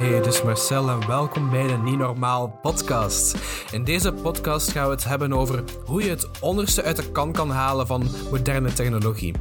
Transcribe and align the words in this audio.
Hey, 0.00 0.08
het 0.08 0.26
is 0.26 0.42
Marcel 0.42 0.88
en 0.88 1.06
welkom 1.06 1.50
bij 1.50 1.66
de 1.66 1.76
Niet 1.76 1.98
Normaal 1.98 2.58
podcast. 2.62 3.36
In 3.72 3.84
deze 3.84 4.12
podcast 4.12 4.70
gaan 4.70 4.84
we 4.84 4.90
het 4.90 5.04
hebben 5.04 5.32
over 5.32 5.64
hoe 5.84 6.02
je 6.02 6.10
het 6.10 6.28
onderste 6.40 6.82
uit 6.82 6.96
de 6.96 7.10
kan 7.12 7.32
kan 7.32 7.50
halen 7.50 7.86
van 7.86 8.06
moderne 8.30 8.72
technologie. 8.72 9.34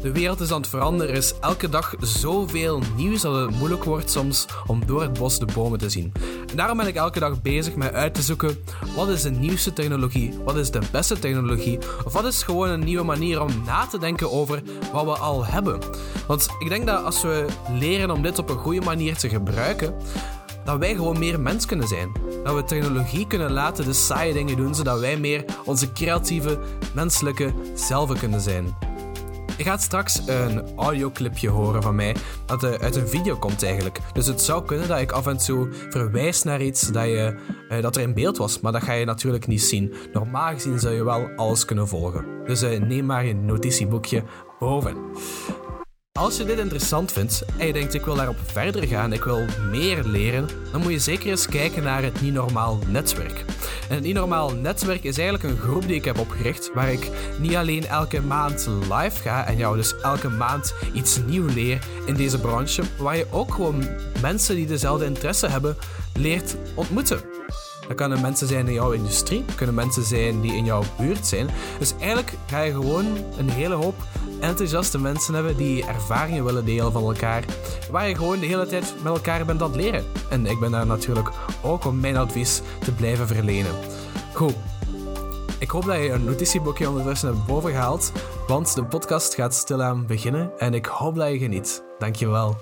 De 0.00 0.12
wereld 0.12 0.40
is 0.40 0.52
aan 0.52 0.60
het 0.60 0.70
veranderen, 0.70 1.12
er 1.12 1.18
is 1.18 1.38
elke 1.40 1.68
dag 1.68 1.94
zoveel 2.00 2.80
nieuws 2.96 3.20
dat 3.20 3.34
het 3.34 3.58
moeilijk 3.58 3.84
wordt 3.84 4.10
soms 4.10 4.46
om 4.66 4.86
door 4.86 5.02
het 5.02 5.18
bos 5.18 5.38
de 5.38 5.46
bomen 5.54 5.78
te 5.78 5.90
zien. 5.90 6.12
Daarom 6.54 6.76
ben 6.76 6.86
ik 6.86 6.94
elke 6.94 7.20
dag 7.20 7.42
bezig 7.42 7.76
met 7.76 7.92
uit 7.92 8.14
te 8.14 8.22
zoeken 8.22 8.58
wat 8.96 9.08
is 9.08 9.22
de 9.22 9.30
nieuwste 9.30 9.72
technologie, 9.72 10.38
wat 10.44 10.56
is 10.56 10.70
de 10.70 10.80
beste 10.92 11.18
technologie, 11.18 11.78
of 12.04 12.12
wat 12.12 12.24
is 12.24 12.42
gewoon 12.42 12.68
een 12.68 12.84
nieuwe 12.84 13.04
manier 13.04 13.42
om 13.42 13.62
na 13.66 13.86
te 13.86 13.98
denken 13.98 14.32
over 14.32 14.62
wat 14.92 15.04
we 15.04 15.10
al 15.10 15.46
hebben. 15.46 15.78
Want 16.26 16.48
ik 16.58 16.68
denk 16.68 16.86
dat 16.86 17.04
als 17.04 17.22
we 17.22 17.46
leren 17.78 18.10
om 18.10 18.22
dit 18.22 18.38
op 18.38 18.50
een 18.50 18.58
goede 18.58 18.80
manier 18.80 19.16
te 19.16 19.28
gebruiken, 19.28 19.94
dat 20.64 20.78
wij 20.78 20.94
gewoon 20.94 21.18
meer 21.18 21.40
mens 21.40 21.66
kunnen 21.66 21.88
zijn. 21.88 22.12
Dat 22.44 22.54
we 22.54 22.64
technologie 22.64 23.26
kunnen 23.26 23.52
laten 23.52 23.84
de 23.84 23.92
saaie 23.92 24.32
dingen 24.32 24.56
doen, 24.56 24.74
zodat 24.74 25.00
wij 25.00 25.16
meer 25.16 25.44
onze 25.64 25.92
creatieve, 25.92 26.58
menselijke 26.94 27.52
zelf 27.74 28.18
kunnen 28.18 28.40
zijn. 28.40 28.93
Je 29.56 29.64
gaat 29.64 29.82
straks 29.82 30.20
een 30.26 30.62
audioclipje 30.76 31.48
horen 31.48 31.82
van 31.82 31.94
mij 31.94 32.16
dat 32.46 32.64
uit 32.80 32.96
een 32.96 33.08
video 33.08 33.36
komt 33.36 33.62
eigenlijk. 33.62 33.98
Dus 34.12 34.26
het 34.26 34.40
zou 34.40 34.64
kunnen 34.64 34.88
dat 34.88 35.00
ik 35.00 35.12
af 35.12 35.26
en 35.26 35.36
toe 35.36 35.68
verwijs 35.90 36.42
naar 36.42 36.62
iets 36.62 36.88
dat, 36.88 37.04
je, 37.04 37.38
eh, 37.68 37.82
dat 37.82 37.96
er 37.96 38.02
in 38.02 38.14
beeld 38.14 38.36
was, 38.36 38.60
maar 38.60 38.72
dat 38.72 38.82
ga 38.82 38.92
je 38.92 39.04
natuurlijk 39.04 39.46
niet 39.46 39.62
zien. 39.62 39.94
Normaal 40.12 40.52
gezien 40.52 40.78
zou 40.78 40.94
je 40.94 41.04
wel 41.04 41.28
alles 41.36 41.64
kunnen 41.64 41.88
volgen. 41.88 42.24
Dus 42.46 42.62
eh, 42.62 42.80
neem 42.80 43.06
maar 43.06 43.26
je 43.26 43.34
notitieboekje 43.34 44.22
boven. 44.58 44.96
Als 46.20 46.36
je 46.36 46.44
dit 46.44 46.58
interessant 46.58 47.12
vindt 47.12 47.44
en 47.56 47.66
je 47.66 47.72
denkt 47.72 47.94
ik 47.94 48.04
wil 48.04 48.14
daarop 48.14 48.36
verder 48.46 48.86
gaan, 48.86 49.12
ik 49.12 49.24
wil 49.24 49.44
meer 49.70 50.04
leren, 50.04 50.48
dan 50.72 50.80
moet 50.80 50.92
je 50.92 50.98
zeker 50.98 51.30
eens 51.30 51.46
kijken 51.46 51.82
naar 51.82 52.02
het 52.02 52.20
Niet 52.20 52.32
Normaal 52.32 52.78
Netwerk. 52.86 53.44
En 53.88 53.94
het 53.94 54.02
Niet 54.04 54.14
Normaal 54.14 54.54
Netwerk 54.54 55.04
is 55.04 55.18
eigenlijk 55.18 55.48
een 55.48 55.60
groep 55.60 55.82
die 55.82 55.94
ik 55.94 56.04
heb 56.04 56.18
opgericht, 56.18 56.70
waar 56.74 56.92
ik 56.92 57.10
niet 57.38 57.54
alleen 57.54 57.86
elke 57.86 58.20
maand 58.20 58.68
live 58.80 59.20
ga 59.20 59.46
en 59.46 59.56
jou 59.56 59.76
dus 59.76 60.00
elke 60.00 60.28
maand 60.28 60.74
iets 60.92 61.20
nieuw 61.26 61.46
leer 61.46 61.78
in 62.06 62.14
deze 62.14 62.40
branche, 62.40 62.82
maar 62.82 63.02
waar 63.02 63.16
je 63.16 63.26
ook 63.30 63.54
gewoon 63.54 63.88
mensen 64.20 64.56
die 64.56 64.66
dezelfde 64.66 65.04
interesse 65.04 65.48
hebben 65.48 65.76
leert 66.12 66.56
ontmoeten. 66.74 67.20
Dat 67.88 67.96
kunnen 67.96 68.20
mensen 68.20 68.46
zijn 68.46 68.66
in 68.66 68.72
jouw 68.72 68.92
industrie, 68.92 69.44
dat 69.44 69.54
kunnen 69.54 69.74
mensen 69.74 70.04
zijn 70.04 70.40
die 70.40 70.54
in 70.54 70.64
jouw 70.64 70.82
buurt 70.98 71.26
zijn. 71.26 71.50
Dus 71.78 71.94
eigenlijk 71.98 72.32
ga 72.46 72.60
je 72.60 72.72
gewoon 72.72 73.06
een 73.38 73.50
hele 73.50 73.74
hoop 73.74 73.94
enthousiaste 74.44 74.98
mensen 74.98 75.34
hebben 75.34 75.56
die 75.56 75.86
ervaringen 75.86 76.44
willen 76.44 76.64
delen 76.64 76.92
van 76.92 77.02
elkaar. 77.02 77.44
Waar 77.90 78.08
je 78.08 78.14
gewoon 78.14 78.40
de 78.40 78.46
hele 78.46 78.66
tijd 78.66 78.94
met 79.02 79.12
elkaar 79.12 79.44
bent 79.44 79.62
aan 79.62 79.70
het 79.70 79.80
leren. 79.80 80.04
En 80.30 80.46
ik 80.46 80.60
ben 80.60 80.70
daar 80.70 80.86
natuurlijk 80.86 81.28
ook 81.62 81.84
om 81.84 82.00
mijn 82.00 82.16
advies 82.16 82.60
te 82.84 82.92
blijven 82.92 83.26
verlenen. 83.26 83.74
Goed. 84.32 84.54
Ik 85.58 85.70
hoop 85.70 85.84
dat 85.84 85.96
je 85.96 86.10
een 86.10 86.24
notitieboekje 86.24 86.88
ondertussen 86.88 87.28
hebt 87.28 87.46
boven 87.46 87.70
gehaald, 87.70 88.12
want 88.46 88.74
de 88.74 88.84
podcast 88.84 89.34
gaat 89.34 89.54
stilaan 89.54 90.06
beginnen 90.06 90.58
en 90.58 90.74
ik 90.74 90.86
hoop 90.86 91.14
dat 91.14 91.28
je 91.28 91.38
geniet. 91.38 91.82
Dankjewel. 91.98 92.56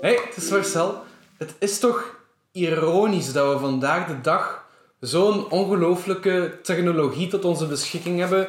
Hey, 0.00 0.20
het 0.26 0.36
is 0.36 0.50
Marcel. 0.50 0.94
Het 1.36 1.54
is 1.58 1.78
toch 1.78 2.14
ironisch 2.52 3.32
dat 3.32 3.52
we 3.52 3.58
vandaag 3.58 4.06
de 4.06 4.20
dag 4.20 4.68
zo'n 5.00 5.50
ongelooflijke 5.50 6.58
technologie 6.62 7.28
tot 7.28 7.44
onze 7.44 7.66
beschikking 7.66 8.18
hebben. 8.18 8.48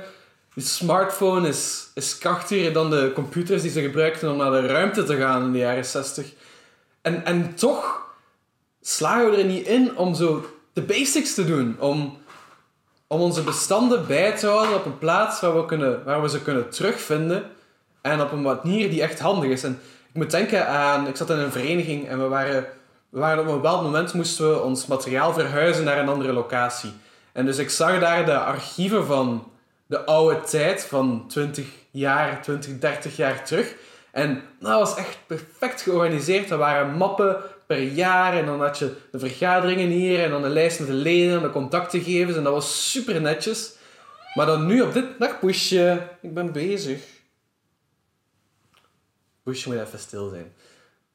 De 0.53 0.61
smartphone 0.61 1.47
is, 1.47 1.89
is 1.93 2.17
krachtiger 2.17 2.73
dan 2.73 2.89
de 2.89 3.11
computers 3.13 3.61
die 3.61 3.71
ze 3.71 3.81
gebruikten 3.81 4.31
om 4.31 4.37
naar 4.37 4.51
de 4.51 4.67
ruimte 4.67 5.03
te 5.03 5.15
gaan 5.15 5.43
in 5.43 5.51
de 5.51 5.57
jaren 5.57 5.85
60. 5.85 6.33
En, 7.01 7.25
en 7.25 7.55
toch 7.55 8.01
slagen 8.81 9.31
we 9.31 9.37
er 9.37 9.45
niet 9.45 9.67
in 9.67 9.97
om 9.97 10.15
zo 10.15 10.45
de 10.73 10.81
basics 10.81 11.33
te 11.33 11.45
doen. 11.45 11.75
Om, 11.79 12.17
om 13.07 13.21
onze 13.21 13.43
bestanden 13.43 14.07
bij 14.07 14.37
te 14.37 14.47
houden 14.47 14.75
op 14.75 14.85
een 14.85 14.97
plaats 14.97 15.41
waar 15.41 15.55
we, 15.55 15.65
kunnen, 15.65 16.03
waar 16.03 16.21
we 16.21 16.29
ze 16.29 16.41
kunnen 16.41 16.69
terugvinden. 16.69 17.43
En 18.01 18.21
op 18.21 18.31
een 18.31 18.41
manier 18.41 18.89
die 18.89 19.01
echt 19.01 19.19
handig 19.19 19.49
is. 19.49 19.63
En 19.63 19.79
ik 20.07 20.15
moet 20.15 20.31
denken 20.31 20.67
aan... 20.67 21.07
Ik 21.07 21.15
zat 21.15 21.29
in 21.29 21.37
een 21.37 21.51
vereniging 21.51 22.07
en 22.07 22.19
we 22.19 22.27
waren 22.27 22.65
we 23.11 23.19
waren 23.19 23.39
op 23.39 23.47
een 23.47 23.61
bepaald 23.61 23.83
moment 23.83 24.13
moesten 24.13 24.49
we 24.49 24.61
ons 24.61 24.85
materiaal 24.85 25.33
verhuizen 25.33 25.83
naar 25.83 25.97
een 25.97 26.09
andere 26.09 26.33
locatie. 26.33 26.93
En 27.31 27.45
dus 27.45 27.57
ik 27.57 27.69
zag 27.69 27.99
daar 27.99 28.25
de 28.25 28.39
archieven 28.39 29.05
van 29.05 29.51
de 29.85 30.05
oude 30.05 30.41
tijd, 30.41 30.85
van 30.85 31.25
20 31.27 31.67
jaar, 31.91 32.41
20, 32.41 32.79
30 32.79 33.15
jaar 33.15 33.45
terug. 33.45 33.75
En 34.11 34.43
dat 34.59 34.79
was 34.79 34.95
echt 34.95 35.17
perfect 35.27 35.81
georganiseerd. 35.81 36.49
Er 36.49 36.57
waren 36.57 36.97
mappen 36.97 37.37
per 37.65 37.81
jaar 37.81 38.37
en 38.37 38.45
dan 38.45 38.61
had 38.61 38.77
je 38.77 38.95
de 39.11 39.19
vergaderingen 39.19 39.89
hier 39.89 40.23
en 40.23 40.29
dan 40.29 40.41
de 40.41 40.49
lijst 40.49 40.79
met 40.79 40.87
de 40.87 40.93
leden 40.93 41.37
en 41.37 41.43
de 41.43 41.49
contactgegevens 41.49 42.37
en 42.37 42.43
dat 42.43 42.53
was 42.53 42.91
super 42.91 43.21
netjes. 43.21 43.75
Maar 44.33 44.45
dan 44.45 44.65
nu 44.65 44.81
op 44.81 44.93
dit 44.93 45.05
dag 45.19 45.39
ik 46.21 46.33
ben 46.33 46.51
bezig. 46.51 47.03
Pushje 49.43 49.69
moet 49.69 49.81
even 49.81 49.99
stil 49.99 50.29
zijn. 50.29 50.53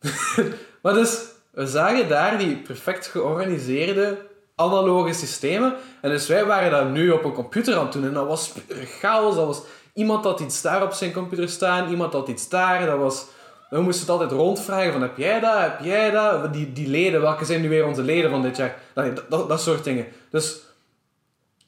maar 0.82 0.94
dus, 0.94 1.34
we 1.56 1.67
zagen 1.67 2.09
daar 2.09 2.39
die 2.39 2.56
perfect 2.56 3.06
georganiseerde 3.06 4.19
analoge 4.55 5.12
systemen. 5.12 5.75
En 6.00 6.11
dus 6.11 6.27
wij 6.27 6.44
waren 6.44 6.71
dat 6.71 6.91
nu 6.91 7.11
op 7.11 7.25
een 7.25 7.33
computer 7.33 7.77
aan 7.77 7.84
het 7.84 7.93
doen. 7.93 8.05
En 8.05 8.12
dat 8.12 8.27
was 8.27 8.53
chaos. 9.00 9.34
Dat 9.34 9.47
was, 9.47 9.62
iemand 9.94 10.25
had 10.25 10.41
iets 10.41 10.62
daar 10.62 10.83
op 10.83 10.93
zijn 10.93 11.12
computer 11.12 11.49
staan, 11.49 11.91
iemand 11.91 12.12
had 12.12 12.28
iets 12.28 12.49
daar. 12.49 12.87
Dat 12.87 12.99
was, 12.99 13.27
we 13.71 13.81
moesten 13.81 14.00
het 14.00 14.11
altijd 14.11 14.31
rondvragen 14.31 14.93
van 14.93 15.03
heb 15.03 15.17
jij 15.17 15.41
dat, 15.41 15.61
heb 15.61 15.81
jij 15.81 16.11
dat? 16.11 16.53
Die, 16.53 16.72
die 16.72 16.89
leden, 16.89 17.21
welke 17.21 17.44
zijn 17.44 17.61
nu 17.61 17.69
weer 17.69 17.87
onze 17.87 18.03
leden 18.03 18.31
van 18.31 18.43
dit 18.43 18.56
jaar? 18.56 18.78
Dat, 18.94 19.23
dat, 19.28 19.49
dat 19.49 19.61
soort 19.61 19.84
dingen. 19.84 20.06
Dus 20.31 20.61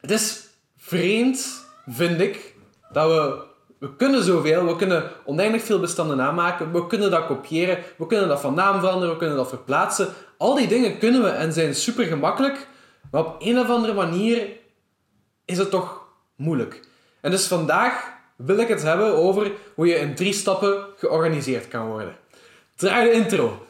het 0.01 0.11
is 0.11 0.47
vreemd, 0.77 1.67
vind 1.87 2.21
ik, 2.21 2.55
dat 2.93 3.07
we 3.07 3.48
we 3.79 3.97
kunnen 3.97 4.23
zoveel, 4.23 4.67
we 4.67 4.77
kunnen 4.77 5.11
oneindig 5.25 5.63
veel 5.63 5.81
bestanden 5.81 6.21
aanmaken, 6.21 6.73
we 6.73 6.87
kunnen 6.87 7.11
dat 7.11 7.27
kopiëren, 7.27 7.79
we 7.97 8.07
kunnen 8.07 8.29
dat 8.29 8.41
van 8.41 8.55
naam 8.55 8.81
veranderen, 8.81 9.13
we 9.13 9.19
kunnen 9.19 9.37
dat 9.37 9.49
verplaatsen. 9.49 10.09
Al 10.37 10.55
die 10.55 10.69
dingen 10.69 10.99
kunnen 10.99 11.23
we 11.23 11.29
en 11.29 11.53
zijn 11.53 11.75
super 11.75 12.05
gemakkelijk, 12.05 12.67
maar 13.11 13.25
op 13.25 13.37
een 13.39 13.59
of 13.59 13.69
andere 13.69 13.95
manier 13.95 14.49
is 15.45 15.59
het 15.59 15.71
toch 15.71 16.03
moeilijk. 16.37 16.87
En 17.21 17.31
dus 17.31 17.47
vandaag 17.47 18.17
wil 18.37 18.59
ik 18.59 18.69
het 18.69 18.83
hebben 18.83 19.15
over 19.15 19.53
hoe 19.75 19.87
je 19.87 19.95
in 19.95 20.15
drie 20.15 20.33
stappen 20.33 20.85
georganiseerd 20.97 21.69
kan 21.69 21.87
worden. 21.87 22.17
Draai 22.77 23.11
de 23.11 23.15
intro. 23.15 23.67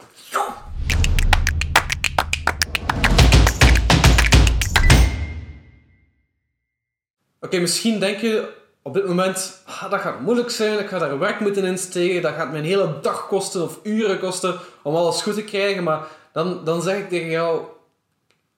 Oké, 7.40 7.58
misschien 7.58 8.00
denk 8.00 8.18
je 8.18 8.57
op 8.88 8.94
dit 8.94 9.06
moment, 9.06 9.62
ah, 9.66 9.90
dat 9.90 10.00
gaat 10.00 10.20
moeilijk 10.20 10.50
zijn, 10.50 10.78
ik 10.78 10.88
ga 10.88 10.98
daar 10.98 11.18
werk 11.18 11.40
moeten 11.40 11.64
insteken, 11.64 12.22
dat 12.22 12.34
gaat 12.34 12.54
een 12.54 12.64
hele 12.64 12.98
dag 13.02 13.26
kosten 13.26 13.62
of 13.62 13.78
uren 13.82 14.18
kosten 14.18 14.58
om 14.82 14.94
alles 14.94 15.22
goed 15.22 15.34
te 15.34 15.44
krijgen, 15.44 15.82
maar 15.82 16.06
dan, 16.32 16.64
dan 16.64 16.82
zeg 16.82 16.98
ik 16.98 17.08
tegen 17.08 17.30
jou, 17.30 17.62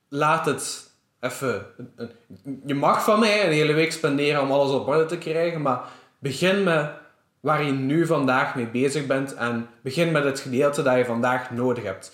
laat 0.09 0.47
het 0.47 0.91
even. 1.21 1.67
Je 2.67 2.75
mag 2.75 3.05
van 3.05 3.21
mij 3.21 3.45
een 3.45 3.53
hele 3.53 3.73
week 3.73 3.93
spenderen 3.93 4.43
om 4.43 4.53
alles 4.53 4.71
op 4.71 4.89
orde 4.89 5.07
te 5.07 5.19
krijgen, 5.19 5.63
maar 5.63 5.81
begin 6.19 6.63
met 6.63 6.91
waar 7.41 7.65
je 7.65 7.73
nu 7.73 8.07
vandaag 8.07 8.55
mee 8.55 8.67
bezig 8.67 9.07
bent 9.07 9.35
en 9.35 9.69
begin 9.83 10.13
met 10.13 10.25
het 10.25 10.41
gedeelte 10.41 10.83
dat 10.83 10.97
je 10.97 11.05
vandaag 11.05 11.51
nodig 11.51 11.85
hebt. 11.85 12.13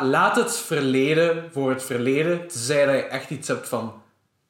laat 0.00 0.36
het 0.36 0.56
verleden 0.56 1.48
voor 1.52 1.70
het 1.70 1.82
verleden, 1.82 2.38
tenzij 2.48 2.86
dat 2.86 2.94
je 2.94 3.02
echt 3.02 3.30
iets 3.30 3.48
hebt 3.48 3.68
van 3.68 4.02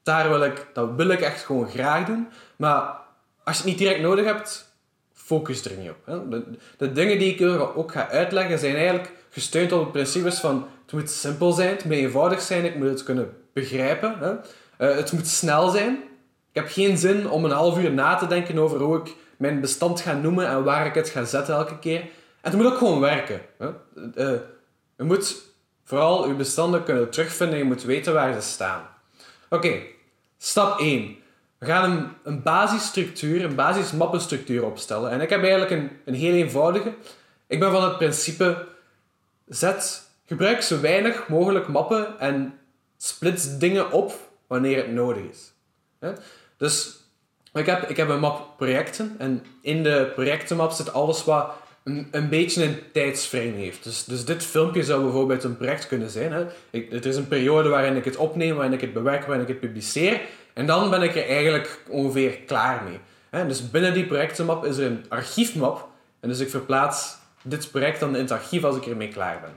daar 0.05 0.29
wil 0.29 0.43
ik, 0.43 0.67
dat 0.73 0.89
wil 0.97 1.09
ik 1.09 1.21
echt 1.21 1.45
gewoon 1.45 1.69
graag 1.69 2.06
doen. 2.06 2.29
Maar 2.56 2.97
als 3.45 3.56
je 3.56 3.62
het 3.62 3.71
niet 3.71 3.79
direct 3.79 4.01
nodig 4.01 4.25
hebt, 4.25 4.73
focus 5.12 5.65
er 5.65 5.77
niet 5.77 5.91
op. 5.91 6.31
De, 6.31 6.45
de, 6.77 6.93
dingen 6.93 7.19
die 7.19 7.35
ik 7.35 7.61
ook 7.77 7.93
ga 7.93 8.09
uitleggen 8.09 8.59
zijn 8.59 8.75
eigenlijk 8.75 9.12
gesteund 9.31 9.73
op 9.73 9.81
het 9.81 9.93
principes 9.93 10.41
van 10.41 10.69
het 10.83 10.93
moet 10.93 11.11
simpel 11.11 11.53
zijn, 11.53 11.69
het 11.69 11.85
moet 11.85 11.95
eenvoudig 11.95 12.41
zijn, 12.41 12.65
ik 12.65 12.77
moet 12.77 12.89
het 12.89 13.03
kunnen 13.03 13.37
begrijpen. 13.53 14.19
Hè. 14.19 14.33
Uh, 14.33 14.97
het 14.97 15.12
moet 15.12 15.27
snel 15.27 15.69
zijn. 15.69 15.95
Ik 16.53 16.61
heb 16.61 16.69
geen 16.69 16.99
zin 16.99 17.31
om 17.31 17.45
een 17.45 17.51
half 17.51 17.79
uur 17.79 17.93
na 17.93 18.17
te 18.17 18.27
denken 18.27 18.59
over 18.59 18.81
hoe 18.81 18.97
ik 18.97 19.15
mijn 19.37 19.61
bestand 19.61 20.01
ga 20.01 20.12
noemen 20.12 20.49
en 20.49 20.65
waar 20.65 20.87
ik 20.87 20.95
het 20.95 21.09
ga 21.09 21.25
zetten 21.25 21.55
elke 21.55 21.79
keer. 21.79 22.01
En 22.01 22.51
het 22.51 22.55
moet 22.56 22.67
ook 22.67 22.79
gewoon 22.79 23.01
werken. 23.01 23.41
Hè. 23.59 23.69
Uh, 24.15 24.41
je 24.97 25.05
moet 25.05 25.43
vooral 25.85 26.29
je 26.29 26.35
bestanden 26.35 26.85
kunnen 26.85 27.11
terugvinden, 27.11 27.59
je 27.59 27.65
moet 27.65 27.83
weten 27.83 28.12
waar 28.12 28.35
ze 28.35 28.41
staan. 28.41 28.94
Oké, 29.55 29.83
stap 30.39 30.79
1. 30.79 31.17
We 31.59 31.67
gaan 31.67 31.91
een, 31.91 32.09
een 32.23 32.43
basisstructuur, 32.43 33.45
een 33.45 33.55
basismappenstructuur 33.55 34.65
opstellen. 34.65 35.11
En 35.11 35.21
ik 35.21 35.31
heb 35.31 35.41
eigenlijk 35.41 35.71
een, 35.71 35.91
een 36.05 36.15
heel 36.15 36.35
eenvoudige. 36.35 36.95
Ik 37.47 37.61
ben 37.61 37.71
van 37.71 37.85
het 37.85 37.97
principe, 37.97 38.67
zet, 39.47 40.09
gebruik 40.27 40.62
zo 40.62 40.81
weinig 40.81 41.29
mogelijk 41.29 41.69
mappen 41.69 42.19
en 42.19 42.59
splits 42.97 43.59
dingen 43.59 43.93
op 43.93 44.12
wanneer 44.47 44.77
het 44.77 44.93
nodig 44.93 45.23
is. 45.23 45.53
Dus 46.56 46.97
ik 47.53 47.67
heb, 47.67 47.89
ik 47.89 47.97
heb 47.97 48.09
een 48.09 48.21
map 48.21 48.56
projecten 48.56 49.15
en 49.19 49.45
in 49.61 49.83
de 49.83 50.12
projectenmap 50.15 50.71
zit 50.71 50.93
alles 50.93 51.25
wat 51.25 51.53
een, 51.84 52.08
een 52.10 52.28
beetje 52.28 52.64
een 52.64 52.78
tijdsframe 52.92 53.52
heeft. 53.52 53.84
Dus, 53.84 54.04
dus 54.04 54.25
dit 54.25 54.44
filmpje 54.44 54.82
zou 54.82 55.02
bijvoorbeeld 55.02 55.44
een 55.44 55.56
project 55.56 55.86
kunnen 55.86 56.10
zijn. 56.10 56.32
Hè. 56.32 56.46
Ik, 56.70 56.90
het 56.90 57.06
is 57.06 57.16
een 57.16 57.28
periode 57.28 57.69
waarin 57.69 57.96
ik 57.96 58.04
het 58.04 58.16
opneem, 58.16 58.54
waarin 58.54 58.72
ik 58.72 58.81
het 58.81 58.92
bewerk, 58.92 59.25
waarin 59.25 59.42
ik 59.42 59.48
het 59.48 59.60
publiceer. 59.60 60.20
En 60.52 60.66
dan 60.66 60.90
ben 60.90 61.02
ik 61.02 61.16
er 61.16 61.26
eigenlijk 61.26 61.81
ongeveer 61.88 62.38
klaar 62.46 62.82
mee. 62.84 62.98
Hè. 63.31 63.46
Dus 63.46 63.70
binnen 63.70 63.94
die 63.94 64.06
projectenmap 64.06 64.64
is 64.64 64.76
er 64.76 64.86
een 64.86 65.04
archiefmap. 65.08 65.88
En 66.20 66.28
dus 66.28 66.40
ik 66.40 66.50
verplaats 66.50 67.16
dit 67.42 67.70
project 67.70 68.00
dan 68.00 68.14
in 68.14 68.22
het 68.22 68.31
archief 68.31 68.64
als 68.64 68.76
ik 68.76 68.86
ermee 68.86 69.08
klaar 69.08 69.40
ben. 69.40 69.52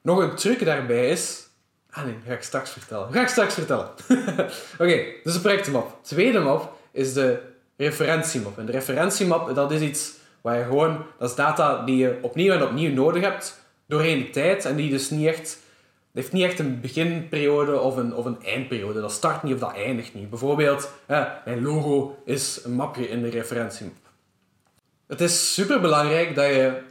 Nog 0.00 0.18
een 0.18 0.34
truc 0.34 0.64
daarbij 0.64 1.10
is... 1.10 1.44
Ah 1.90 2.04
nee, 2.04 2.14
ga 2.26 2.32
ik 2.32 2.42
straks 2.42 2.70
vertellen. 2.70 3.12
Ga 3.12 3.20
ik 3.20 3.28
straks 3.28 3.54
vertellen. 3.54 3.88
Oké, 4.82 5.04
dus 5.22 5.32
de 5.32 5.40
projectenmap. 5.40 6.04
Tweede 6.04 6.38
map 6.38 6.72
is 6.92 7.12
de 7.12 7.38
referentiemap. 7.76 8.58
En 8.58 8.66
de 8.66 8.72
referentiemap, 8.72 9.54
dat 9.54 9.72
is 9.72 9.80
iets 9.80 10.12
waar 10.46 10.58
je 10.58 10.64
gewoon... 10.64 11.04
Dat 11.18 11.30
is 11.30 11.36
data 11.36 11.84
die 11.84 11.96
je 11.96 12.18
opnieuw 12.22 12.52
en 12.52 12.62
opnieuw 12.62 12.92
nodig 12.92 13.22
hebt 13.22 13.60
doorheen 13.86 14.18
de 14.18 14.30
tijd. 14.30 14.64
En 14.64 14.76
die 14.76 14.90
dus 14.90 15.10
niet 15.10 15.26
echt... 15.26 15.58
heeft 16.12 16.32
niet 16.32 16.44
echt 16.44 16.58
een 16.58 16.80
beginperiode 16.80 17.80
of 17.80 17.96
een, 17.96 18.14
of 18.14 18.24
een 18.24 18.42
eindperiode. 18.42 19.00
Dat 19.00 19.12
start 19.12 19.42
niet 19.42 19.54
of 19.54 19.60
dat 19.60 19.74
eindigt 19.74 20.14
niet. 20.14 20.30
Bijvoorbeeld, 20.30 20.90
mijn 21.44 21.62
logo 21.62 22.18
is 22.24 22.60
een 22.64 22.74
mapje 22.74 23.08
in 23.08 23.22
de 23.22 23.28
referentiemap. 23.28 23.94
Het 25.06 25.20
is 25.20 25.54
super 25.54 25.80
belangrijk 25.80 26.34
dat 26.34 26.46
je 26.46 26.82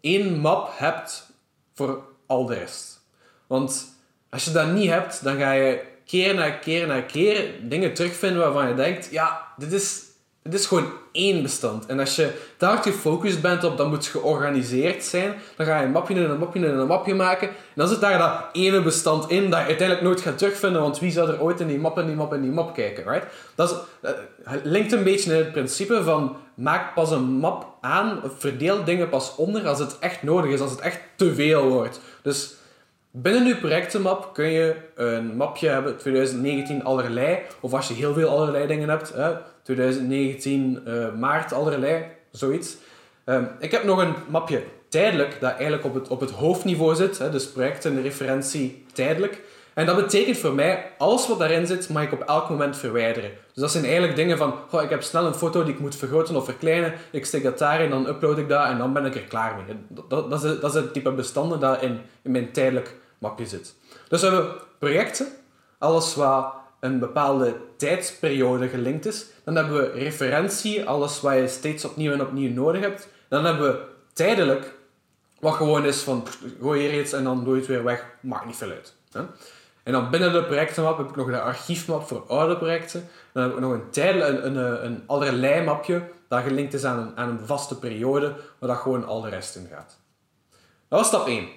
één 0.00 0.38
map 0.38 0.70
hebt 0.72 1.30
voor 1.74 2.02
al 2.26 2.46
de 2.46 2.54
rest. 2.54 3.00
Want 3.46 3.96
als 4.30 4.44
je 4.44 4.52
dat 4.52 4.72
niet 4.72 4.90
hebt, 4.90 5.24
dan 5.24 5.36
ga 5.36 5.52
je 5.52 5.82
keer 6.04 6.34
na 6.34 6.50
keer 6.50 6.86
na 6.86 7.00
keer 7.00 7.54
dingen 7.62 7.94
terugvinden 7.94 8.40
waarvan 8.42 8.68
je 8.68 8.74
denkt, 8.74 9.10
ja, 9.10 9.48
dit 9.56 9.72
is, 9.72 10.02
dit 10.44 10.60
is 10.60 10.66
gewoon 10.66 10.92
één 11.12 11.42
bestand. 11.42 11.86
En 11.86 12.00
als 12.00 12.16
je 12.16 12.30
daar 12.56 12.82
gefocust 12.82 13.40
bent 13.40 13.64
op, 13.64 13.76
dat 13.76 13.88
moet 13.88 14.06
georganiseerd 14.06 15.04
zijn, 15.04 15.34
dan 15.56 15.66
ga 15.66 15.78
je 15.78 15.84
een 15.84 15.92
mapje 15.92 16.14
en 16.14 16.30
een 16.30 16.38
mapje 16.38 16.66
en 16.66 16.78
een 16.78 16.86
mapje 16.86 17.14
maken. 17.14 17.48
En 17.48 17.54
dan 17.74 17.88
zit 17.88 18.00
daar 18.00 18.18
dat 18.18 18.44
ene 18.52 18.82
bestand 18.82 19.30
in 19.30 19.50
dat 19.50 19.60
je 19.60 19.66
uiteindelijk 19.66 20.06
nooit 20.06 20.20
gaat 20.20 20.38
terugvinden, 20.38 20.80
want 20.80 20.98
wie 20.98 21.10
zou 21.10 21.30
er 21.30 21.42
ooit 21.42 21.60
in 21.60 21.66
die 21.66 21.78
map 21.78 21.98
en 21.98 22.06
die 22.06 22.14
map 22.14 22.32
en 22.32 22.42
die 22.42 22.50
map 22.50 22.74
kijken, 22.74 23.04
right? 23.04 23.26
Dat, 23.54 23.70
is, 23.70 23.76
dat 24.00 24.16
linkt 24.62 24.92
een 24.92 25.04
beetje 25.04 25.30
in 25.30 25.36
het 25.36 25.52
principe 25.52 26.02
van 26.02 26.36
maak 26.54 26.94
pas 26.94 27.10
een 27.10 27.24
map 27.24 27.66
aan, 27.80 28.20
verdeel 28.38 28.84
dingen 28.84 29.08
pas 29.08 29.34
onder 29.36 29.68
als 29.68 29.78
het 29.78 29.98
echt 29.98 30.22
nodig 30.22 30.50
is, 30.50 30.60
als 30.60 30.70
het 30.70 30.80
echt 30.80 31.00
te 31.16 31.34
veel 31.34 31.68
wordt. 31.68 32.00
Dus 32.22 32.54
binnen 33.16 33.46
je 33.46 33.56
projectenmap 33.56 34.34
kun 34.34 34.50
je 34.50 34.74
een 34.94 35.36
mapje 35.36 35.68
hebben, 35.68 35.96
2019 35.96 36.84
allerlei, 36.84 37.38
of 37.60 37.72
als 37.72 37.88
je 37.88 37.94
heel 37.94 38.14
veel 38.14 38.28
allerlei 38.28 38.66
dingen 38.66 38.88
hebt, 38.88 39.12
hè, 39.14 39.32
2019 39.62 40.82
uh, 40.86 41.12
maart 41.18 41.52
allerlei, 41.52 42.04
zoiets. 42.30 42.76
Um, 43.24 43.48
ik 43.58 43.70
heb 43.70 43.84
nog 43.84 44.02
een 44.02 44.14
mapje 44.28 44.62
tijdelijk, 44.88 45.40
dat 45.40 45.50
eigenlijk 45.50 45.84
op 45.84 45.94
het, 45.94 46.08
op 46.08 46.20
het 46.20 46.30
hoofdniveau 46.30 46.94
zit, 46.94 47.18
hè, 47.18 47.30
dus 47.30 47.48
projecten, 47.48 48.02
referentie, 48.02 48.84
tijdelijk. 48.92 49.40
En 49.74 49.86
dat 49.86 49.96
betekent 49.96 50.38
voor 50.38 50.54
mij, 50.54 50.92
alles 50.98 51.28
wat 51.28 51.38
daarin 51.38 51.66
zit, 51.66 51.88
mag 51.88 52.02
ik 52.02 52.12
op 52.12 52.20
elk 52.20 52.48
moment 52.48 52.76
verwijderen. 52.76 53.30
Dus 53.30 53.62
dat 53.62 53.70
zijn 53.70 53.84
eigenlijk 53.84 54.16
dingen 54.16 54.38
van, 54.38 54.54
goh, 54.68 54.82
ik 54.82 54.90
heb 54.90 55.02
snel 55.02 55.26
een 55.26 55.34
foto 55.34 55.64
die 55.64 55.74
ik 55.74 55.80
moet 55.80 55.96
vergroten 55.96 56.36
of 56.36 56.44
verkleinen, 56.44 56.94
ik 57.10 57.24
steek 57.24 57.42
dat 57.42 57.58
daarin, 57.58 57.90
dan 57.90 58.06
upload 58.06 58.38
ik 58.38 58.48
dat 58.48 58.66
en 58.66 58.78
dan 58.78 58.92
ben 58.92 59.04
ik 59.04 59.14
er 59.14 59.20
klaar 59.20 59.54
mee. 59.56 59.76
Dat, 59.88 60.30
dat, 60.30 60.44
is, 60.44 60.60
dat 60.60 60.74
is 60.74 60.80
het 60.80 60.92
type 60.92 61.10
bestanden 61.10 61.60
dat 61.60 61.82
in, 61.82 62.00
in 62.22 62.30
mijn 62.30 62.52
tijdelijk 62.52 63.02
mapje 63.24 63.46
zit. 63.46 63.74
Dus 64.08 64.20
we 64.20 64.26
hebben 64.26 64.52
projecten, 64.78 65.26
alles 65.78 66.14
wat 66.14 66.54
een 66.80 66.98
bepaalde 66.98 67.56
tijdsperiode 67.76 68.68
gelinkt 68.68 69.06
is. 69.06 69.26
Dan 69.44 69.56
hebben 69.56 69.74
we 69.74 69.90
referentie, 69.90 70.84
alles 70.84 71.20
wat 71.20 71.34
je 71.34 71.48
steeds 71.48 71.84
opnieuw 71.84 72.12
en 72.12 72.20
opnieuw 72.20 72.52
nodig 72.52 72.80
hebt. 72.80 73.08
Dan 73.28 73.44
hebben 73.44 73.72
we 73.72 73.84
tijdelijk, 74.12 74.74
wat 75.40 75.54
gewoon 75.54 75.84
is 75.84 76.00
van, 76.00 76.26
gooi 76.60 76.80
hier 76.80 77.00
iets 77.00 77.12
en 77.12 77.24
dan 77.24 77.44
doe 77.44 77.54
je 77.54 77.58
het 77.60 77.68
weer 77.68 77.84
weg, 77.84 78.06
maakt 78.20 78.46
niet 78.46 78.56
veel 78.56 78.70
uit. 78.70 78.94
Hè? 79.12 79.20
En 79.82 79.92
dan 79.92 80.10
binnen 80.10 80.32
de 80.32 80.44
projectenmap 80.44 80.98
heb 80.98 81.08
ik 81.08 81.16
nog 81.16 81.30
de 81.30 81.40
archiefmap 81.40 82.06
voor 82.06 82.24
oude 82.26 82.56
projecten. 82.56 83.08
Dan 83.32 83.42
heb 83.42 83.52
ik 83.52 83.60
nog 83.60 83.72
een, 83.72 83.90
tijdelijk, 83.90 84.44
een, 84.44 84.56
een, 84.56 84.84
een 84.84 85.02
allerlei 85.06 85.64
mapje 85.64 86.02
dat 86.28 86.42
gelinkt 86.42 86.74
is 86.74 86.84
aan 86.84 86.98
een, 86.98 87.16
aan 87.16 87.28
een 87.28 87.46
vaste 87.46 87.78
periode, 87.78 88.34
waar 88.58 88.68
dat 88.68 88.78
gewoon 88.78 89.06
al 89.06 89.20
de 89.20 89.28
rest 89.28 89.56
in 89.56 89.68
gaat. 89.70 89.98
Dat 90.88 90.98
was 90.98 91.06
stap 91.06 91.26
1. 91.26 91.48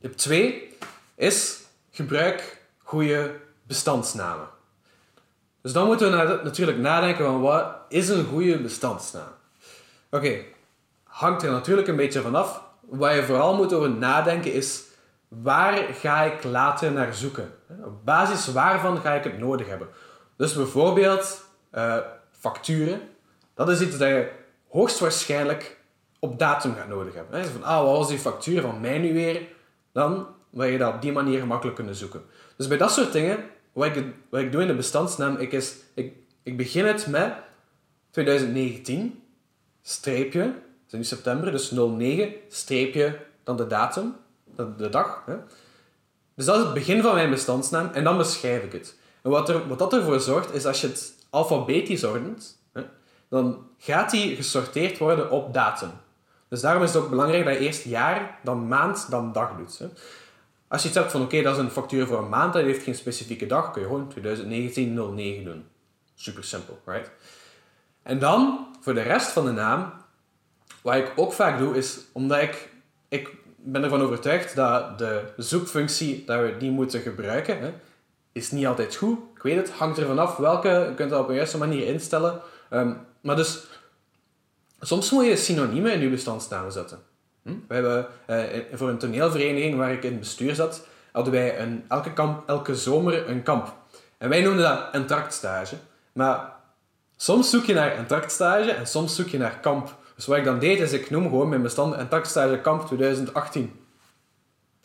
Tip 0.00 0.16
2 0.16 0.76
is 1.14 1.60
gebruik 1.90 2.62
goede 2.82 3.34
bestandsnamen. 3.62 4.48
Dus 5.62 5.72
dan 5.72 5.86
moeten 5.86 6.10
we 6.10 6.40
natuurlijk 6.42 6.78
nadenken 6.78 7.24
van 7.24 7.40
wat 7.40 7.76
is 7.88 8.08
een 8.08 8.24
goede 8.24 8.58
bestandsnaam? 8.58 9.32
Oké, 10.10 10.44
hangt 11.04 11.42
er 11.42 11.50
natuurlijk 11.50 11.88
een 11.88 11.96
beetje 11.96 12.20
vanaf. 12.20 12.62
Wat 12.80 13.14
je 13.14 13.22
vooral 13.22 13.56
moet 13.56 13.72
over 13.72 13.90
nadenken 13.90 14.52
is 14.52 14.82
waar 15.28 15.74
ga 15.74 16.22
ik 16.22 16.44
later 16.44 16.92
naar 16.92 17.14
zoeken? 17.14 17.54
Op 17.84 18.04
basis 18.04 18.52
waarvan 18.52 19.00
ga 19.00 19.12
ik 19.12 19.24
het 19.24 19.38
nodig 19.38 19.66
hebben? 19.66 19.88
Dus 20.36 20.54
bijvoorbeeld 20.54 21.44
uh, 21.72 21.96
facturen. 22.30 23.00
Dat 23.54 23.68
is 23.68 23.80
iets 23.80 23.98
dat 23.98 24.08
je 24.08 24.30
hoogstwaarschijnlijk 24.68 25.76
op 26.18 26.38
datum 26.38 26.74
gaat 26.74 26.88
nodig 26.88 27.14
hebben. 27.14 27.44
Van, 27.44 27.62
ah, 27.62 27.84
wat 27.84 27.96
was 27.96 28.08
die 28.08 28.18
factuur 28.18 28.60
van 28.60 28.80
mij 28.80 28.98
nu 28.98 29.12
weer? 29.12 29.42
Dan 29.92 30.26
wil 30.50 30.66
je 30.66 30.78
dat 30.78 30.94
op 30.94 31.02
die 31.02 31.12
manier 31.12 31.40
gemakkelijk 31.40 31.76
kunnen 31.76 31.94
zoeken. 31.94 32.22
Dus 32.56 32.66
bij 32.66 32.76
dat 32.76 32.92
soort 32.92 33.12
dingen, 33.12 33.44
wat 33.72 33.96
ik, 33.96 34.04
wat 34.30 34.40
ik 34.40 34.52
doe 34.52 34.60
in 34.60 34.66
de 34.66 34.74
bestandsnaam, 34.74 35.36
ik, 35.36 35.52
is, 35.52 35.74
ik, 35.94 36.12
ik 36.42 36.56
begin 36.56 36.86
het 36.86 37.06
met 37.06 37.32
2019, 38.10 39.22
streepje, 39.82 40.54
is 40.86 40.92
nu 40.92 41.04
september, 41.04 41.52
dus 41.52 41.70
09, 41.70 42.32
streepje, 42.48 43.18
dan 43.44 43.56
de 43.56 43.66
datum, 43.66 44.16
de 44.76 44.88
dag. 44.88 45.22
Hè. 45.26 45.36
Dus 46.34 46.46
dat 46.46 46.56
is 46.56 46.64
het 46.64 46.74
begin 46.74 47.02
van 47.02 47.14
mijn 47.14 47.30
bestandsnaam 47.30 47.90
en 47.92 48.04
dan 48.04 48.16
beschrijf 48.16 48.62
ik 48.62 48.72
het. 48.72 48.96
En 49.22 49.30
wat, 49.30 49.48
er, 49.48 49.68
wat 49.68 49.78
dat 49.78 49.92
ervoor 49.92 50.20
zorgt, 50.20 50.54
is 50.54 50.66
als 50.66 50.80
je 50.80 50.86
het 50.86 51.14
alfabetisch 51.30 52.04
ordent, 52.04 52.58
hè, 52.72 52.82
dan 53.28 53.66
gaat 53.78 54.10
die 54.10 54.36
gesorteerd 54.36 54.98
worden 54.98 55.30
op 55.30 55.54
datum. 55.54 55.90
Dus 56.48 56.60
daarom 56.60 56.82
is 56.82 56.94
het 56.94 57.02
ook 57.02 57.10
belangrijk 57.10 57.44
dat 57.44 57.54
je 57.54 57.60
eerst 57.60 57.84
jaar, 57.84 58.38
dan 58.42 58.68
maand, 58.68 59.10
dan 59.10 59.32
dag 59.32 59.56
doet. 59.56 59.78
Hè. 59.78 59.86
Als 60.68 60.82
je 60.82 60.88
iets 60.88 60.96
hebt 60.96 61.10
van 61.10 61.22
oké, 61.22 61.42
dat 61.42 61.56
is 61.56 61.62
een 61.62 61.70
factuur 61.70 62.06
voor 62.06 62.18
een 62.18 62.28
maand, 62.28 62.52
dat 62.52 62.62
heeft 62.62 62.82
geen 62.82 62.94
specifieke 62.94 63.46
dag, 63.46 63.70
kun 63.70 63.82
je 63.82 63.88
gewoon 63.88 64.12
2019-09 65.40 65.44
doen. 65.44 65.64
Super 66.14 66.44
simpel, 66.44 66.80
right? 66.84 67.10
En 68.02 68.18
dan, 68.18 68.66
voor 68.80 68.94
de 68.94 69.02
rest 69.02 69.30
van 69.30 69.44
de 69.44 69.50
naam, 69.50 69.92
wat 70.82 70.94
ik 70.94 71.12
ook 71.16 71.32
vaak 71.32 71.58
doe, 71.58 71.76
is 71.76 71.98
omdat 72.12 72.42
ik, 72.42 72.70
ik 73.08 73.30
ben 73.56 73.82
ervan 73.82 74.00
overtuigd 74.00 74.56
dat 74.56 74.98
de 74.98 75.24
zoekfunctie, 75.36 76.24
dat 76.24 76.40
we 76.40 76.56
die 76.58 76.70
moeten 76.70 77.00
gebruiken, 77.00 77.60
hè, 77.60 77.72
is 78.32 78.50
niet 78.50 78.66
altijd 78.66 78.96
goed. 78.96 79.18
Ik 79.34 79.42
weet 79.42 79.56
het, 79.56 79.70
hangt 79.70 79.98
er 79.98 80.06
vanaf 80.06 80.36
welke, 80.36 80.68
je 80.68 80.94
kunt 80.94 81.10
dat 81.10 81.20
op 81.20 81.28
een 81.28 81.34
juiste 81.34 81.58
manier 81.58 81.86
instellen. 81.86 82.40
Um, 82.70 83.06
maar 83.20 83.36
dus, 83.36 83.66
soms 84.80 85.10
moet 85.10 85.24
je 85.24 85.36
synoniemen 85.36 85.92
in 85.92 86.00
je 86.00 86.08
bestandsnaam 86.08 86.70
zetten. 86.70 86.98
Hm? 87.42 87.54
We 87.68 87.74
hebben 87.74 88.06
uh, 88.30 88.44
voor 88.72 88.88
een 88.88 88.98
toneelvereniging 88.98 89.76
waar 89.76 89.92
ik 89.92 90.02
in 90.02 90.10
het 90.10 90.20
bestuur 90.20 90.54
zat, 90.54 90.86
hadden 91.12 91.32
wij 91.32 91.60
een, 91.60 91.84
elke, 91.88 92.12
kamp, 92.12 92.48
elke 92.48 92.74
zomer 92.74 93.28
een 93.28 93.42
kamp. 93.42 93.74
En 94.18 94.28
wij 94.28 94.42
noemden 94.42 94.62
dat 94.62 94.88
een 94.92 95.06
tractstage. 95.06 95.76
Maar 96.12 96.52
soms 97.16 97.50
zoek 97.50 97.64
je 97.64 97.74
naar 97.74 97.98
een 97.98 98.06
tractstage 98.06 98.70
en 98.70 98.86
soms 98.86 99.14
zoek 99.14 99.28
je 99.28 99.38
naar 99.38 99.58
kamp. 99.60 99.96
Dus 100.16 100.26
wat 100.26 100.36
ik 100.36 100.44
dan 100.44 100.58
deed, 100.58 100.80
is 100.80 100.92
ik 100.92 101.10
noem 101.10 101.28
gewoon 101.28 101.48
mijn 101.48 101.62
bestand 101.62 101.94
een 101.94 102.08
tractstage 102.08 102.60
kamp 102.60 102.86
2018. 102.86 103.80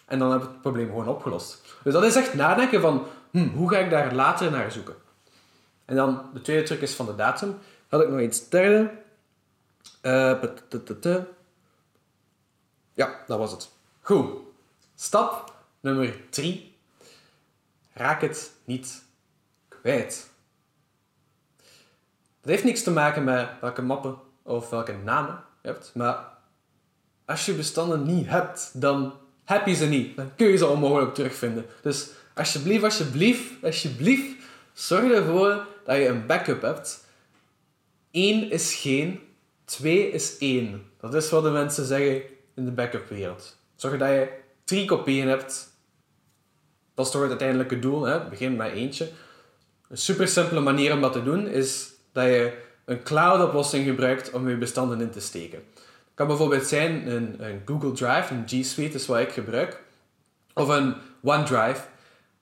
En 0.05 0.19
dan 0.19 0.31
heb 0.31 0.41
ik 0.41 0.47
het 0.47 0.61
probleem 0.61 0.87
gewoon 0.87 1.07
opgelost. 1.07 1.61
Dus 1.83 1.93
dat 1.93 2.03
is 2.03 2.15
echt 2.15 2.33
nadenken 2.33 2.81
van, 2.81 3.05
hm, 3.31 3.47
hoe 3.47 3.69
ga 3.69 3.77
ik 3.77 3.89
daar 3.89 4.13
later 4.13 4.51
naar 4.51 4.71
zoeken? 4.71 4.95
En 5.85 5.95
dan 5.95 6.21
de 6.33 6.41
tweede 6.41 6.63
truc 6.63 6.81
is 6.81 6.95
van 6.95 7.05
de 7.05 7.15
datum. 7.15 7.57
Had 7.87 8.01
ik 8.01 8.09
nog 8.09 8.19
iets 8.19 8.49
derde. 8.49 8.89
Uh, 10.03 10.43
ja, 12.93 13.23
dat 13.27 13.37
was 13.37 13.51
het. 13.51 13.69
Goed. 14.01 14.41
Stap 14.95 15.53
nummer 15.79 16.29
3. 16.29 16.75
Raak 17.93 18.21
het 18.21 18.51
niet 18.65 19.03
kwijt. 19.67 20.29
Dat 22.41 22.51
heeft 22.51 22.63
niks 22.63 22.83
te 22.83 22.91
maken 22.91 23.23
met 23.23 23.49
welke 23.61 23.81
mappen 23.81 24.17
of 24.41 24.69
welke 24.69 24.93
namen 25.03 25.43
je 25.61 25.67
hebt, 25.67 25.91
maar 25.93 26.33
als 27.25 27.45
je 27.45 27.53
bestanden 27.53 28.03
niet 28.03 28.27
hebt, 28.27 28.81
dan 28.81 29.13
heb 29.43 29.65
je 29.65 29.73
ze 29.73 29.85
niet. 29.85 30.15
Dan 30.15 30.35
kun 30.35 30.47
je 30.47 30.57
ze 30.57 30.67
onmogelijk 30.67 31.13
terugvinden. 31.13 31.65
Dus 31.81 32.09
alsjeblieft, 32.33 32.83
alsjeblieft, 32.83 33.63
alsjeblieft, 33.63 34.35
zorg 34.73 35.11
ervoor 35.11 35.67
dat 35.85 35.97
je 35.97 36.07
een 36.07 36.25
backup 36.25 36.61
hebt. 36.61 37.05
1 38.11 38.51
is 38.51 38.75
geen, 38.75 39.19
2 39.65 40.09
is 40.09 40.37
1. 40.37 40.85
Dat 40.99 41.13
is 41.13 41.29
wat 41.29 41.43
de 41.43 41.49
mensen 41.49 41.85
zeggen 41.85 42.21
in 42.55 42.65
de 42.65 42.71
backup 42.71 43.09
wereld. 43.09 43.57
Zorg 43.75 43.97
dat 43.97 44.09
je 44.09 44.27
drie 44.63 44.85
kopieën 44.85 45.27
hebt. 45.27 45.71
Dat 46.93 47.05
is 47.05 47.11
toch 47.11 47.21
het 47.21 47.29
uiteindelijke 47.29 47.79
doel. 47.79 48.03
Hè? 48.03 48.29
Begin 48.29 48.55
met 48.55 48.71
eentje. 48.71 49.09
Een 49.89 49.97
super 49.97 50.27
simpele 50.27 50.59
manier 50.59 50.93
om 50.93 51.01
dat 51.01 51.13
te 51.13 51.23
doen 51.23 51.47
is 51.47 51.91
dat 52.11 52.25
je 52.25 52.61
een 52.85 53.03
cloud-oplossing 53.03 53.85
gebruikt 53.85 54.31
om 54.31 54.49
je 54.49 54.57
bestanden 54.57 55.01
in 55.01 55.11
te 55.11 55.19
steken. 55.19 55.63
Het 55.75 56.13
kan 56.13 56.27
bijvoorbeeld 56.27 56.67
zijn 56.67 57.11
een, 57.11 57.43
een 57.43 57.61
Google 57.65 57.91
Drive, 57.91 58.33
een 58.33 58.47
G 58.47 58.65
Suite 58.65 58.95
is 58.95 59.05
wat 59.05 59.19
ik 59.19 59.31
gebruik, 59.31 59.83
of 60.53 60.67
een 60.67 60.95
OneDrive. 61.23 61.81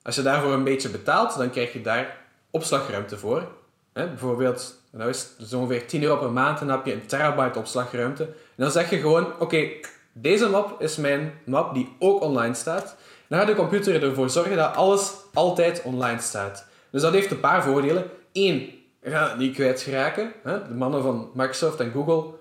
Als 0.01 0.15
je 0.15 0.21
daarvoor 0.21 0.53
een 0.53 0.63
beetje 0.63 0.89
betaalt, 0.89 1.37
dan 1.37 1.49
krijg 1.49 1.73
je 1.73 1.81
daar 1.81 2.17
opslagruimte 2.49 3.17
voor. 3.17 3.47
bijvoorbeeld, 3.93 4.80
nou 4.91 5.09
is 5.09 5.27
het 5.37 5.53
ongeveer 5.53 5.87
10 5.87 6.03
euro 6.03 6.17
per 6.17 6.31
maand 6.31 6.59
en 6.59 6.67
dan 6.67 6.75
heb 6.75 6.85
je 6.85 6.93
een 6.93 7.05
terabyte 7.05 7.59
opslagruimte. 7.59 8.23
En 8.23 8.33
dan 8.55 8.71
zeg 8.71 8.89
je 8.89 8.99
gewoon, 8.99 9.39
oké, 9.39 9.67
deze 10.13 10.49
map 10.49 10.81
is 10.81 10.95
mijn 10.95 11.33
map 11.45 11.73
die 11.73 11.95
ook 11.99 12.21
online 12.21 12.53
staat. 12.53 12.95
Dan 13.27 13.39
gaat 13.39 13.47
de 13.47 13.55
computer 13.55 14.03
ervoor 14.03 14.29
zorgen 14.29 14.57
dat 14.57 14.75
alles 14.75 15.13
altijd 15.33 15.81
online 15.81 16.21
staat. 16.21 16.65
Dus 16.89 17.01
dat 17.01 17.13
heeft 17.13 17.31
een 17.31 17.39
paar 17.39 17.63
voordelen. 17.63 18.09
Eén, 18.33 18.69
je 19.01 19.09
gaat 19.09 19.29
het 19.29 19.39
niet 19.39 19.53
kwijtraken. 19.53 20.33
De 20.43 20.73
mannen 20.73 21.01
van 21.01 21.31
Microsoft 21.33 21.79
en 21.79 21.91
Google, 21.91 22.33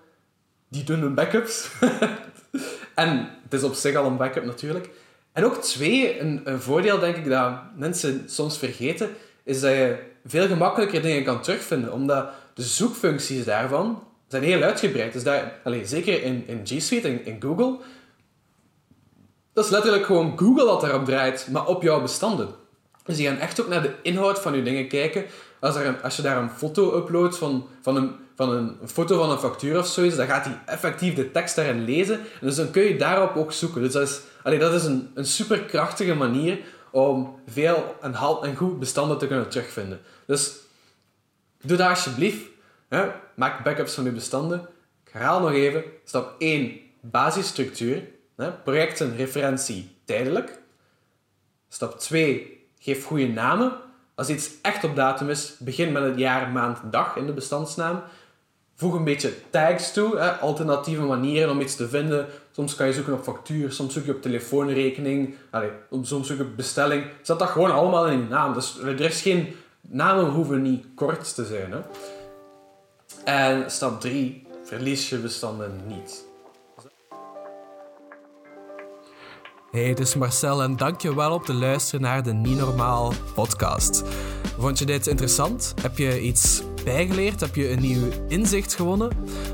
die 0.69 0.85
doen 0.85 1.01
hun 1.01 1.15
backups. 1.15 1.71
en 2.95 3.29
het 3.43 3.53
is 3.53 3.63
op 3.63 3.75
zich 3.75 3.97
al 3.97 4.07
een 4.07 4.17
backup 4.17 4.45
natuurlijk. 4.45 4.91
En 5.33 5.45
ook 5.45 5.63
twee, 5.63 6.21
een, 6.21 6.41
een 6.45 6.61
voordeel 6.61 6.99
denk 6.99 7.17
ik 7.17 7.29
dat 7.29 7.53
mensen 7.77 8.23
soms 8.27 8.59
vergeten, 8.59 9.11
is 9.45 9.61
dat 9.61 9.71
je 9.71 9.99
veel 10.27 10.47
gemakkelijker 10.47 11.03
dingen 11.03 11.25
kan 11.25 11.43
terugvinden. 11.43 11.93
Omdat 11.93 12.29
de 12.61 12.67
zoekfuncties 12.67 13.45
daarvan 13.45 14.03
zijn 14.29 14.43
heel 14.43 14.63
uitgebreid. 14.63 15.13
Dus 15.13 15.23
daar, 15.23 15.61
allez, 15.65 15.91
zeker 15.91 16.23
in, 16.23 16.45
in 16.47 16.61
G 16.65 16.83
Suite 16.83 17.09
en 17.09 17.25
in 17.25 17.43
Google, 17.43 17.77
dat 19.53 19.65
is 19.65 19.71
letterlijk 19.71 20.05
gewoon 20.05 20.39
Google 20.39 20.65
dat 20.65 20.83
erop 20.83 21.05
draait, 21.05 21.49
maar 21.51 21.67
op 21.67 21.83
jouw 21.83 22.01
bestanden. 22.01 22.49
Dus 23.05 23.19
je 23.19 23.29
gaat 23.29 23.39
echt 23.39 23.61
ook 23.61 23.69
naar 23.69 23.83
de 23.83 23.95
inhoud 24.03 24.39
van 24.39 24.57
je 24.57 24.63
dingen 24.63 24.89
kijken. 24.89 25.25
Als, 25.61 25.77
er 25.77 26.01
als 26.03 26.17
je 26.17 26.23
daar 26.23 26.43
een 26.43 26.51
foto 26.51 26.97
uploadt 26.97 27.39
van, 27.39 27.67
van, 27.83 27.97
een, 27.97 28.13
van 28.37 28.51
een, 28.53 28.77
foto 28.87 29.19
van 29.19 29.31
een 29.31 29.39
factuur 29.39 29.79
of 29.79 29.87
zoiets, 29.87 30.17
dan 30.17 30.27
gaat 30.27 30.45
hij 30.45 30.61
effectief 30.67 31.15
de 31.15 31.31
tekst 31.31 31.57
daarin 31.57 31.85
lezen. 31.85 32.19
En 32.19 32.47
dus 32.47 32.57
dan 32.57 32.71
kun 32.71 32.83
je 32.83 32.97
daarop 32.97 33.37
ook 33.37 33.53
zoeken. 33.53 33.83
Dus 33.83 33.93
dat 33.93 34.09
is, 34.09 34.21
allee, 34.43 34.59
dat 34.59 34.73
is 34.73 34.85
een, 34.85 35.11
een 35.15 35.27
superkrachtige 35.27 36.15
manier 36.15 36.59
om 36.91 37.41
veel 37.47 37.97
en, 38.01 38.15
en 38.43 38.57
goed 38.57 38.79
bestanden 38.79 39.19
te 39.19 39.27
kunnen 39.27 39.49
terugvinden. 39.49 40.01
Dus 40.27 40.53
doe 41.63 41.77
dat 41.77 41.89
alsjeblieft. 41.89 42.50
Hè? 42.91 43.09
Maak 43.35 43.65
backups 43.65 43.95
van 43.95 44.05
je 44.05 44.11
bestanden. 44.11 44.61
Ik 45.05 45.13
herhaal 45.13 45.41
nog 45.41 45.53
even. 45.53 45.85
Stap 46.05 46.35
1. 46.39 46.81
Basisstructuur. 47.01 48.03
Hè? 48.37 48.53
Projecten, 48.53 49.17
referentie, 49.17 49.97
tijdelijk. 50.05 50.59
Stap 51.69 51.99
2. 51.99 52.67
Geef 52.79 53.05
goede 53.05 53.29
namen. 53.29 53.73
Als 54.15 54.29
iets 54.29 54.51
echt 54.63 54.85
op 54.85 54.97
datum 54.97 55.31
is, 55.31 55.57
begin 55.59 55.93
met 55.93 56.03
het 56.03 56.19
jaar, 56.19 56.51
maand, 56.51 56.79
dag 56.91 57.17
in 57.17 57.27
de 57.27 57.33
bestandsnaam. 57.33 58.03
Voeg 58.75 58.95
een 58.95 59.05
beetje 59.05 59.33
tags 59.51 59.93
toe, 59.93 60.19
hè? 60.19 60.31
alternatieve 60.31 61.03
manieren 61.03 61.51
om 61.51 61.61
iets 61.61 61.77
te 61.77 61.89
vinden. 61.89 62.27
Soms 62.51 62.75
kan 62.75 62.87
je 62.87 62.93
zoeken 62.93 63.13
op 63.13 63.23
factuur, 63.23 63.73
soms 63.73 63.93
zoek 63.93 64.05
je 64.05 64.15
op 64.15 64.23
telefoonrekening, 64.23 65.35
soms 66.03 66.29
zoek 66.29 66.37
je 66.37 66.43
op 66.43 66.57
bestelling. 66.57 67.05
Zet 67.23 67.39
dat 67.39 67.49
gewoon 67.49 67.71
allemaal 67.71 68.07
in 68.07 68.19
je 68.19 68.29
naam. 68.29 68.55
Dus 68.55 68.79
er 68.79 69.01
is 69.01 69.23
geen... 69.23 69.55
Namen 69.81 70.25
hoeven 70.25 70.63
niet 70.63 70.87
kort 70.95 71.35
te 71.35 71.45
zijn. 71.45 71.73
Hè? 71.73 71.79
En 73.25 73.71
stap 73.71 74.01
3, 74.01 74.47
verlies 74.65 75.09
je 75.09 75.19
bestanden 75.19 75.81
niet. 75.87 76.29
Hey, 79.71 79.89
het 79.89 80.01
is 80.01 80.15
Marcel 80.15 80.63
en 80.63 80.77
dank 80.77 81.01
je 81.01 81.15
wel 81.15 81.33
op 81.33 81.45
te 81.45 81.55
luisteren 81.55 82.01
naar 82.01 82.23
de 82.23 82.33
Niet 82.33 82.59
Normaal 82.59 83.13
podcast. 83.35 84.03
Vond 84.59 84.79
je 84.79 84.87
dit 84.87 85.07
interessant? 85.07 85.75
Heb 85.83 85.99
je 85.99 86.21
iets 86.21 86.63
bijgeleerd? 86.85 87.41
Heb 87.41 87.55
je 87.55 87.71
een 87.71 87.81
nieuw 87.81 88.09
inzicht 88.29 88.75
gewonnen? 88.75 89.11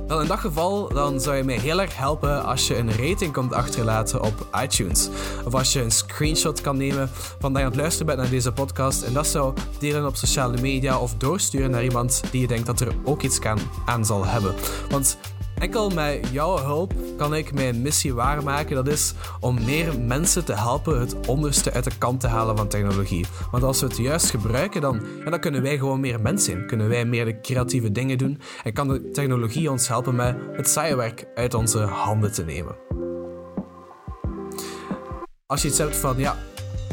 Wel, 0.06 0.20
in 0.20 0.26
dat 0.26 0.38
geval 0.38 0.88
dan 0.88 1.20
zou 1.20 1.36
je 1.36 1.44
mij 1.44 1.58
heel 1.58 1.80
erg 1.80 1.96
helpen 1.96 2.44
als 2.44 2.66
je 2.66 2.76
een 2.76 2.90
rating 2.90 3.32
komt 3.32 3.52
achterlaten 3.52 4.22
op 4.22 4.46
iTunes. 4.62 5.08
Of 5.44 5.54
als 5.54 5.72
je 5.72 5.82
een 5.82 5.90
screenshot 5.90 6.60
kan 6.60 6.76
nemen 6.76 7.10
van 7.38 7.52
dat 7.52 7.60
je 7.60 7.66
aan 7.66 7.72
het 7.72 7.80
luisteren 7.80 8.06
bent 8.06 8.18
naar 8.18 8.30
deze 8.30 8.52
podcast 8.52 9.02
en 9.02 9.12
dat 9.12 9.26
zou 9.26 9.54
delen 9.78 10.06
op 10.06 10.16
sociale 10.16 10.60
media 10.60 10.98
of 10.98 11.14
doorsturen 11.14 11.70
naar 11.70 11.84
iemand 11.84 12.22
die 12.30 12.40
je 12.40 12.46
denkt 12.46 12.66
dat 12.66 12.80
er 12.80 12.94
ook 13.04 13.22
iets 13.22 13.38
aan 13.86 14.04
zal 14.04 14.26
hebben. 14.26 14.54
Want 14.88 15.18
Enkel 15.58 15.90
met 15.90 16.28
jouw 16.32 16.58
hulp 16.58 16.94
kan 17.16 17.34
ik 17.34 17.52
mijn 17.52 17.82
missie 17.82 18.14
waarmaken. 18.14 18.74
Dat 18.74 18.88
is 18.88 19.14
om 19.40 19.64
meer 19.64 20.00
mensen 20.00 20.44
te 20.44 20.54
helpen 20.54 21.00
het 21.00 21.26
onderste 21.26 21.72
uit 21.72 21.84
de 21.84 21.98
kant 21.98 22.20
te 22.20 22.26
halen 22.26 22.56
van 22.56 22.68
technologie. 22.68 23.26
Want 23.50 23.62
als 23.62 23.80
we 23.80 23.86
het 23.86 23.96
juist 23.96 24.30
gebruiken, 24.30 24.80
dan, 24.80 25.02
dan 25.24 25.40
kunnen 25.40 25.62
wij 25.62 25.78
gewoon 25.78 26.00
meer 26.00 26.20
mensen 26.20 26.52
zijn. 26.52 26.66
Kunnen 26.66 26.88
wij 26.88 27.04
meer 27.04 27.24
de 27.24 27.40
creatieve 27.40 27.92
dingen 27.92 28.18
doen. 28.18 28.40
En 28.62 28.72
kan 28.72 28.88
de 28.88 29.10
technologie 29.10 29.70
ons 29.70 29.88
helpen 29.88 30.14
met 30.14 30.36
het 30.52 30.68
saaie 30.68 30.96
werk 30.96 31.26
uit 31.34 31.54
onze 31.54 31.78
handen 31.78 32.32
te 32.32 32.44
nemen. 32.44 32.76
Als 35.46 35.62
je 35.62 35.68
iets 35.68 35.78
hebt 35.78 35.96
van, 35.96 36.18
ja, 36.18 36.36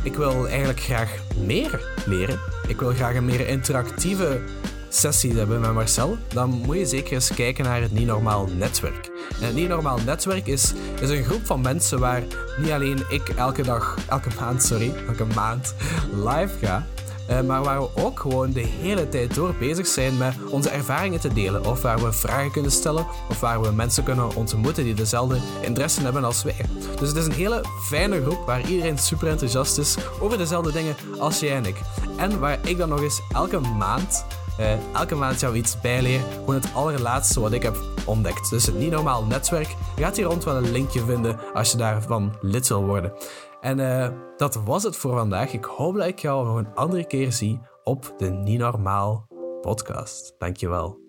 ik 0.03 0.15
wil 0.15 0.48
eigenlijk 0.48 0.79
graag 0.79 1.17
meer 1.46 2.03
leren. 2.05 2.39
Ik 2.67 2.79
wil 2.79 2.91
graag 2.91 3.15
een 3.15 3.25
meer 3.25 3.48
interactieve 3.48 4.41
sessies 4.95 5.33
hebben 5.33 5.59
met 5.59 5.73
Marcel, 5.73 6.17
dan 6.27 6.50
moet 6.50 6.77
je 6.77 6.85
zeker 6.85 7.13
eens 7.13 7.33
kijken 7.33 7.63
naar 7.63 7.81
het 7.81 7.91
Niet 7.91 8.07
Normaal 8.07 8.47
Netwerk. 8.57 9.09
En 9.39 9.45
het 9.45 9.55
Niet 9.55 9.67
Normaal 9.67 9.97
Netwerk 10.05 10.47
is, 10.47 10.73
is 11.01 11.09
een 11.09 11.23
groep 11.23 11.45
van 11.45 11.62
mensen 11.62 12.00
waar 12.00 12.23
niet 12.57 12.71
alleen 12.71 13.05
ik 13.09 13.29
elke 13.29 13.62
dag, 13.62 13.97
elke 14.09 14.29
maand, 14.39 14.63
sorry, 14.63 14.93
elke 15.07 15.25
maand 15.35 15.73
live 16.12 16.65
ga, 16.65 16.85
uh, 17.29 17.41
maar 17.41 17.63
waar 17.63 17.79
we 17.79 17.89
ook 17.93 18.19
gewoon 18.19 18.51
de 18.51 18.65
hele 18.81 19.09
tijd 19.09 19.35
door 19.35 19.55
bezig 19.59 19.88
zijn 19.88 20.17
met 20.17 20.35
onze 20.50 20.69
ervaringen 20.69 21.19
te 21.19 21.33
delen. 21.33 21.65
Of 21.65 21.81
waar 21.81 22.00
we 22.00 22.12
vragen 22.12 22.51
kunnen 22.51 22.71
stellen, 22.71 23.05
of 23.29 23.39
waar 23.39 23.62
we 23.62 23.71
mensen 23.71 24.03
kunnen 24.03 24.35
ontmoeten 24.35 24.83
die 24.83 24.93
dezelfde 24.93 25.38
interesse 25.62 26.01
hebben 26.01 26.23
als 26.23 26.43
wij. 26.43 26.65
Dus 27.00 27.07
het 27.07 27.17
is 27.17 27.25
een 27.25 27.31
hele 27.31 27.63
fijne 27.81 28.21
groep 28.21 28.45
waar 28.45 28.69
iedereen 28.69 28.97
super 28.97 29.27
enthousiast 29.27 29.77
is 29.77 29.95
over 30.19 30.38
dezelfde 30.38 30.71
dingen 30.71 30.95
als 31.19 31.39
jij 31.39 31.55
en 31.55 31.65
ik. 31.65 31.81
En 32.17 32.39
waar 32.39 32.59
ik 32.67 32.77
dan 32.77 32.89
nog 32.89 33.01
eens 33.01 33.21
elke 33.33 33.59
maand 33.59 34.25
uh, 34.60 34.95
elke 34.95 35.15
maand 35.15 35.39
jou 35.39 35.55
iets 35.55 35.81
bijleren. 35.81 36.31
Gewoon 36.31 36.55
het 36.55 36.74
allerlaatste 36.74 37.39
wat 37.39 37.51
ik 37.51 37.63
heb 37.63 37.77
ontdekt. 38.05 38.50
Dus 38.50 38.65
het 38.65 38.75
niet 38.75 38.91
normaal 38.91 39.25
netwerk. 39.25 39.75
Je 39.95 40.03
gaat 40.03 40.15
hier 40.15 40.25
rond 40.25 40.43
wel 40.43 40.55
een 40.55 40.72
linkje 40.72 41.05
vinden 41.05 41.53
als 41.53 41.72
je 41.72 41.77
daarvan 41.77 42.38
lid 42.41 42.67
wil 42.67 42.86
worden. 42.86 43.13
En 43.62 43.79
uh, 43.79 44.07
dat 44.38 44.55
was 44.65 44.83
het 44.83 44.95
voor 44.95 45.17
vandaag. 45.17 45.53
Ik 45.53 45.65
hoop 45.65 45.95
dat 45.95 46.07
ik 46.07 46.19
jou 46.19 46.45
nog 46.45 46.55
een 46.55 46.75
andere 46.75 47.05
keer 47.07 47.31
zie 47.31 47.62
op 47.83 48.13
de 48.17 48.29
Niet 48.29 48.60
Normaal 48.60 49.27
podcast. 49.62 50.36
Dankjewel. 50.38 51.02